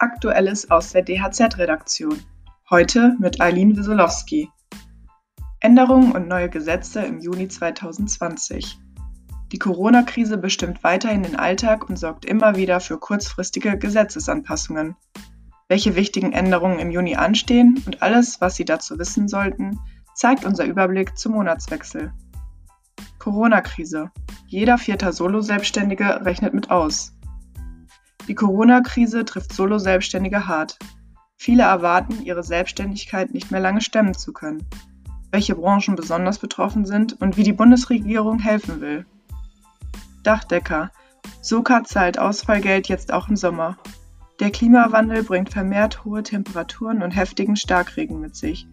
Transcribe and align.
Aktuelles 0.00 0.70
aus 0.70 0.92
der 0.92 1.02
DHZ-Redaktion. 1.02 2.22
Heute 2.70 3.16
mit 3.18 3.40
Eileen 3.40 3.76
Wiesolowski. 3.76 4.48
Änderungen 5.58 6.12
und 6.12 6.28
neue 6.28 6.48
Gesetze 6.48 7.00
im 7.00 7.18
Juni 7.18 7.48
2020. 7.48 8.78
Die 9.50 9.58
Corona-Krise 9.58 10.38
bestimmt 10.38 10.84
weiterhin 10.84 11.24
den 11.24 11.34
Alltag 11.34 11.88
und 11.88 11.98
sorgt 11.98 12.26
immer 12.26 12.54
wieder 12.54 12.78
für 12.78 12.96
kurzfristige 12.96 13.76
Gesetzesanpassungen. 13.76 14.94
Welche 15.66 15.96
wichtigen 15.96 16.32
Änderungen 16.32 16.78
im 16.78 16.92
Juni 16.92 17.16
anstehen 17.16 17.82
und 17.84 18.00
alles, 18.00 18.40
was 18.40 18.54
Sie 18.54 18.64
dazu 18.64 19.00
wissen 19.00 19.26
sollten, 19.26 19.80
zeigt 20.14 20.44
unser 20.44 20.64
Überblick 20.64 21.18
zum 21.18 21.32
Monatswechsel. 21.32 22.12
Corona-Krise. 23.18 24.12
Jeder 24.46 24.78
vierte 24.78 25.12
Solo-Selbstständige 25.12 26.24
rechnet 26.24 26.54
mit 26.54 26.70
aus. 26.70 27.17
Die 28.28 28.34
Corona-Krise 28.34 29.24
trifft 29.24 29.54
Solo-Selbstständige 29.54 30.46
hart. 30.46 30.78
Viele 31.38 31.62
erwarten, 31.62 32.22
ihre 32.22 32.42
Selbstständigkeit 32.42 33.32
nicht 33.32 33.50
mehr 33.50 33.60
lange 33.60 33.80
stemmen 33.80 34.12
zu 34.12 34.34
können. 34.34 34.66
Welche 35.30 35.54
Branchen 35.54 35.96
besonders 35.96 36.38
betroffen 36.38 36.84
sind 36.84 37.18
und 37.22 37.38
wie 37.38 37.42
die 37.42 37.54
Bundesregierung 37.54 38.38
helfen 38.38 38.82
will. 38.82 39.06
Dachdecker. 40.24 40.90
Soka 41.40 41.84
zahlt 41.84 42.18
Ausfallgeld 42.18 42.88
jetzt 42.88 43.14
auch 43.14 43.28
im 43.28 43.36
Sommer. 43.36 43.78
Der 44.40 44.50
Klimawandel 44.50 45.22
bringt 45.22 45.50
vermehrt 45.50 46.04
hohe 46.04 46.22
Temperaturen 46.22 47.02
und 47.02 47.12
heftigen 47.12 47.56
Starkregen 47.56 48.20
mit 48.20 48.36
sich. 48.36 48.68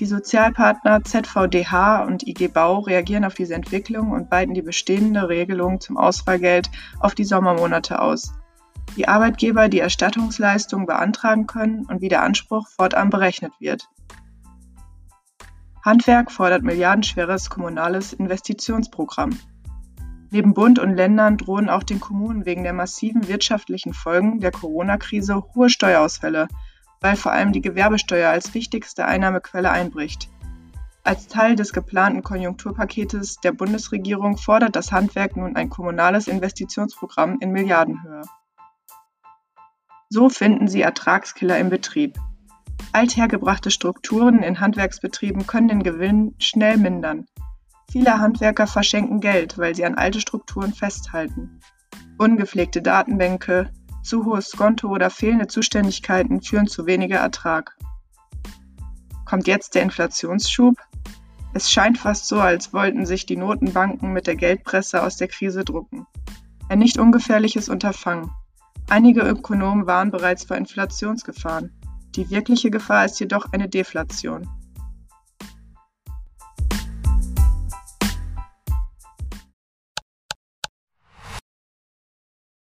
Die 0.00 0.06
Sozialpartner 0.06 1.04
ZVDH 1.04 2.02
und 2.04 2.26
IG 2.26 2.48
Bau 2.48 2.78
reagieren 2.78 3.26
auf 3.26 3.34
diese 3.34 3.54
Entwicklung 3.54 4.12
und 4.12 4.30
weiten 4.30 4.54
die 4.54 4.62
bestehende 4.62 5.28
Regelung 5.28 5.80
zum 5.80 5.98
Ausfallgeld 5.98 6.70
auf 6.98 7.14
die 7.14 7.24
Sommermonate 7.24 8.00
aus 8.00 8.32
die 8.96 9.08
Arbeitgeber 9.08 9.68
die 9.68 9.78
Erstattungsleistung 9.78 10.86
beantragen 10.86 11.46
können 11.46 11.86
und 11.86 12.00
wie 12.00 12.08
der 12.08 12.22
Anspruch 12.22 12.66
fortan 12.68 13.10
berechnet 13.10 13.52
wird. 13.60 13.88
Handwerk 15.84 16.32
fordert 16.32 16.62
milliardenschweres 16.62 17.48
kommunales 17.48 18.12
Investitionsprogramm. 18.12 19.38
Neben 20.30 20.54
Bund 20.54 20.80
und 20.80 20.96
Ländern 20.96 21.36
drohen 21.36 21.68
auch 21.68 21.84
den 21.84 22.00
Kommunen 22.00 22.44
wegen 22.44 22.64
der 22.64 22.72
massiven 22.72 23.28
wirtschaftlichen 23.28 23.94
Folgen 23.94 24.40
der 24.40 24.50
Corona-Krise 24.50 25.44
hohe 25.54 25.70
Steuerausfälle, 25.70 26.48
weil 27.00 27.14
vor 27.14 27.30
allem 27.30 27.52
die 27.52 27.60
Gewerbesteuer 27.60 28.30
als 28.30 28.52
wichtigste 28.52 29.04
Einnahmequelle 29.04 29.70
einbricht. 29.70 30.28
Als 31.04 31.28
Teil 31.28 31.54
des 31.54 31.72
geplanten 31.72 32.24
Konjunkturpaketes 32.24 33.36
der 33.36 33.52
Bundesregierung 33.52 34.38
fordert 34.38 34.74
das 34.74 34.90
Handwerk 34.90 35.36
nun 35.36 35.54
ein 35.54 35.70
kommunales 35.70 36.26
Investitionsprogramm 36.26 37.38
in 37.40 37.52
Milliardenhöhe. 37.52 38.22
So 40.16 40.30
finden 40.30 40.66
sie 40.66 40.80
Ertragskiller 40.80 41.58
im 41.58 41.68
Betrieb. 41.68 42.18
Althergebrachte 42.92 43.70
Strukturen 43.70 44.42
in 44.42 44.60
Handwerksbetrieben 44.60 45.46
können 45.46 45.68
den 45.68 45.82
Gewinn 45.82 46.34
schnell 46.38 46.78
mindern. 46.78 47.26
Viele 47.92 48.18
Handwerker 48.18 48.66
verschenken 48.66 49.20
Geld, 49.20 49.58
weil 49.58 49.74
sie 49.74 49.84
an 49.84 49.96
alte 49.96 50.22
Strukturen 50.22 50.72
festhalten. 50.72 51.60
Ungepflegte 52.16 52.80
Datenbänke, 52.80 53.70
zu 54.02 54.24
hohes 54.24 54.52
Konto 54.52 54.88
oder 54.88 55.10
fehlende 55.10 55.48
Zuständigkeiten 55.48 56.40
führen 56.40 56.66
zu 56.66 56.86
weniger 56.86 57.18
Ertrag. 57.18 57.76
Kommt 59.26 59.46
jetzt 59.46 59.74
der 59.74 59.82
Inflationsschub? 59.82 60.76
Es 61.52 61.70
scheint 61.70 61.98
fast 61.98 62.26
so, 62.26 62.40
als 62.40 62.72
wollten 62.72 63.04
sich 63.04 63.26
die 63.26 63.36
Notenbanken 63.36 64.14
mit 64.14 64.26
der 64.26 64.36
Geldpresse 64.36 65.02
aus 65.02 65.18
der 65.18 65.28
Krise 65.28 65.62
drucken. 65.62 66.06
Ein 66.70 66.78
nicht 66.78 66.98
ungefährliches 66.98 67.68
Unterfangen. 67.68 68.30
Einige 68.88 69.22
Ökonomen 69.22 69.86
warnen 69.86 70.12
bereits 70.12 70.44
vor 70.44 70.56
Inflationsgefahren. 70.56 71.72
Die 72.14 72.30
wirkliche 72.30 72.70
Gefahr 72.70 73.04
ist 73.04 73.18
jedoch 73.18 73.52
eine 73.52 73.68
Deflation. 73.68 74.48